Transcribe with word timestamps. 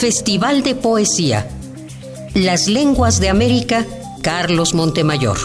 Festival 0.00 0.62
de 0.62 0.74
Poesía. 0.74 1.46
Las 2.32 2.68
Lenguas 2.68 3.20
de 3.20 3.28
América, 3.28 3.86
Carlos 4.22 4.72
Montemayor, 4.72 5.36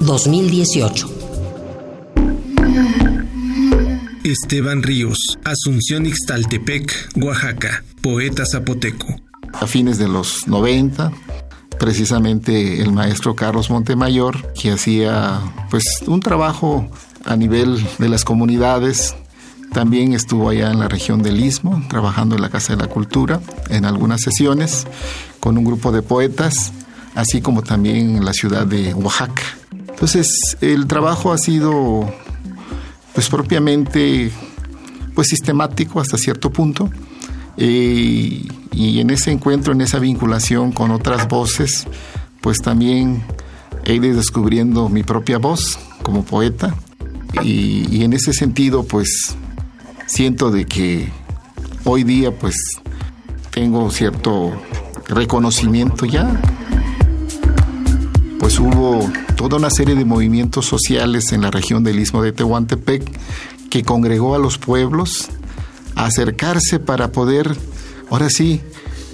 2018. 0.00 1.08
Esteban 4.24 4.82
Ríos, 4.82 5.38
Asunción 5.44 6.06
Ixtaltepec, 6.06 6.92
Oaxaca, 7.22 7.84
poeta 8.02 8.42
zapoteco. 8.44 9.06
A 9.52 9.68
fines 9.68 9.96
de 9.98 10.08
los 10.08 10.48
90, 10.48 11.12
precisamente 11.78 12.82
el 12.82 12.90
maestro 12.90 13.36
Carlos 13.36 13.70
Montemayor, 13.70 14.52
que 14.54 14.72
hacía 14.72 15.40
pues 15.70 15.84
un 16.08 16.18
trabajo 16.18 16.90
a 17.24 17.36
nivel 17.36 17.80
de 17.98 18.08
las 18.08 18.24
comunidades. 18.24 19.14
También 19.72 20.12
estuvo 20.12 20.48
allá 20.48 20.70
en 20.70 20.80
la 20.80 20.88
región 20.88 21.22
del 21.22 21.42
Istmo, 21.42 21.82
trabajando 21.88 22.34
en 22.34 22.42
la 22.42 22.50
Casa 22.50 22.74
de 22.74 22.82
la 22.82 22.88
Cultura, 22.88 23.40
en 23.68 23.84
algunas 23.84 24.20
sesiones, 24.20 24.86
con 25.38 25.56
un 25.56 25.64
grupo 25.64 25.92
de 25.92 26.02
poetas, 26.02 26.72
así 27.14 27.40
como 27.40 27.62
también 27.62 28.16
en 28.16 28.24
la 28.24 28.32
ciudad 28.32 28.66
de 28.66 28.94
Oaxaca. 28.94 29.42
Entonces, 29.88 30.56
el 30.60 30.86
trabajo 30.86 31.32
ha 31.32 31.38
sido, 31.38 32.12
pues 33.14 33.28
propiamente, 33.28 34.32
pues 35.14 35.28
sistemático 35.28 36.00
hasta 36.00 36.16
cierto 36.16 36.50
punto. 36.50 36.90
Eh, 37.56 38.42
y 38.72 39.00
en 39.00 39.10
ese 39.10 39.30
encuentro, 39.30 39.72
en 39.72 39.82
esa 39.82 39.98
vinculación 39.98 40.72
con 40.72 40.90
otras 40.90 41.28
voces, 41.28 41.86
pues 42.40 42.58
también 42.58 43.22
he 43.84 43.94
ido 43.94 44.16
descubriendo 44.16 44.88
mi 44.88 45.02
propia 45.02 45.38
voz 45.38 45.78
como 46.02 46.24
poeta 46.24 46.74
y, 47.42 48.02
en 48.02 48.12
ese 48.12 48.32
sentido 48.32 48.84
pues 48.84 49.36
siento 50.10 50.50
de 50.50 50.66
que 50.66 51.08
hoy 51.84 52.02
día 52.02 52.36
pues 52.36 52.56
tengo 53.50 53.90
cierto 53.92 54.50
reconocimiento 55.06 56.04
ya. 56.04 56.40
Pues 58.40 58.58
hubo 58.58 59.08
toda 59.36 59.58
una 59.58 59.70
serie 59.70 59.94
de 59.94 60.04
movimientos 60.04 60.66
sociales 60.66 61.30
en 61.30 61.42
la 61.42 61.52
región 61.52 61.84
del 61.84 62.00
Istmo 62.00 62.22
de 62.22 62.32
Tehuantepec 62.32 63.08
que 63.70 63.84
congregó 63.84 64.34
a 64.34 64.38
los 64.38 64.58
pueblos 64.58 65.28
a 65.94 66.06
acercarse 66.06 66.80
para 66.80 67.12
poder 67.12 67.56
ahora 68.10 68.28
sí, 68.30 68.60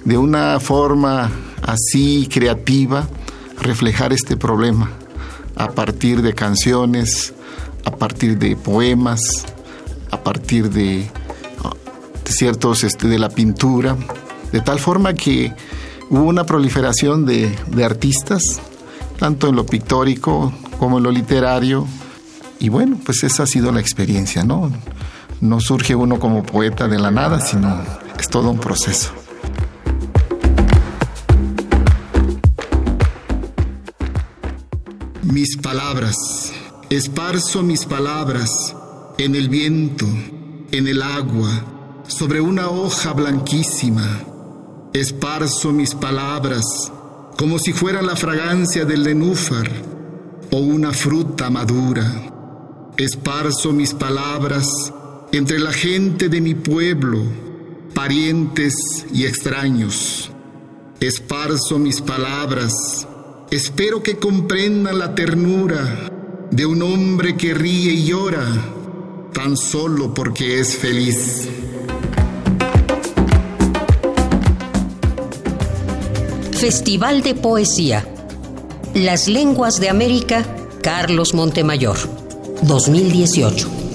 de 0.07 0.17
una 0.17 0.59
forma 0.61 1.31
así 1.63 2.27
creativa, 2.33 3.07
reflejar 3.61 4.15
este 4.15 4.39
problema 4.39 4.91
a 5.57 5.73
partir 5.73 6.23
de 6.23 6.33
canciones, 6.33 7.35
a 7.85 7.91
partir 7.91 8.39
de 8.39 8.57
poemas, 8.57 9.21
a 10.11 10.23
partir 10.23 10.71
de, 10.71 11.11
ciertos, 12.25 12.85
este, 12.85 13.09
de 13.09 13.19
la 13.19 13.29
pintura, 13.29 13.97
de 14.53 14.61
tal 14.61 14.79
forma 14.79 15.15
que 15.15 15.55
hubo 16.11 16.25
una 16.25 16.45
proliferación 16.45 17.25
de, 17.27 17.57
de 17.69 17.85
artistas, 17.85 18.43
tanto 19.19 19.49
en 19.49 19.57
lo 19.57 19.67
pictórico 19.67 20.53
como 20.79 20.99
en 20.99 21.05
lo 21.05 21.11
literario, 21.11 21.87
y 22.59 22.69
bueno, 22.69 22.99
pues 23.05 23.23
esa 23.25 23.45
ha 23.45 23.47
sido 23.47 23.73
la 23.73 23.81
experiencia, 23.81 24.45
¿no? 24.45 24.71
No 25.41 25.61
surge 25.61 25.95
uno 25.95 26.19
como 26.19 26.43
poeta 26.43 26.89
de 26.89 26.99
la 26.99 27.11
nada, 27.11 27.41
sino 27.41 27.83
es 28.19 28.29
todo 28.29 28.51
un 28.51 28.59
proceso. 28.59 29.13
Mis 35.23 35.57
palabras, 35.59 36.53
esparzo 36.89 37.63
mis 37.63 37.85
palabras 37.85 38.75
en 39.19 39.35
el 39.35 39.49
viento, 39.49 40.07
en 40.73 40.87
el 40.87 41.03
agua, 41.03 42.03
sobre 42.07 42.41
una 42.41 42.69
hoja 42.69 43.13
blanquísima. 43.13 44.21
Esparzo 44.93 45.73
mis 45.73 45.95
palabras 45.95 46.93
como 47.37 47.59
si 47.59 47.73
fuera 47.73 48.03
la 48.03 48.17
fragancia 48.17 48.85
del 48.85 49.05
nenúfar 49.05 49.71
o 50.51 50.59
una 50.59 50.93
fruta 50.93 51.51
madura. 51.51 52.93
Esparzo 52.97 53.73
mis 53.73 53.95
palabras 53.95 54.93
entre 55.33 55.59
la 55.59 55.73
gente 55.73 56.29
de 56.29 56.41
mi 56.41 56.55
pueblo, 56.55 57.23
parientes 57.95 58.75
y 59.13 59.27
extraños. 59.27 60.31
Esparzo 61.01 61.79
mis 61.79 62.01
palabras, 62.01 63.07
espero 63.51 64.03
que 64.03 64.17
comprendan 64.17 64.99
la 64.99 65.15
ternura 65.15 66.11
de 66.51 66.65
un 66.65 66.81
hombre 66.81 67.37
que 67.37 67.53
ríe 67.53 67.93
y 67.93 68.07
llora 68.07 68.76
tan 69.37 69.55
solo 69.55 70.15
porque 70.15 70.61
es 70.61 70.79
feliz. 70.79 71.47
Festival 76.53 77.21
de 77.21 77.35
Poesía. 77.35 78.09
Las 78.95 79.29
Lenguas 79.29 79.79
de 79.79 79.91
América, 79.91 80.43
Carlos 80.81 81.35
Montemayor, 81.35 81.99
2018. 82.63 83.86